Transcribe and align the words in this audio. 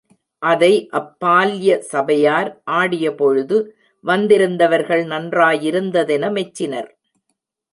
அதை 0.41 0.69
அப்பால்ய 0.91 1.77
சபையார் 1.81 2.49
ஆடிய 2.71 3.05
பொழுது, 3.15 3.59
வந்திருந்தவர்கள் 4.05 5.03
நன்றாயிருந்ததென 5.05 6.31
மெச்சினர். 6.31 6.91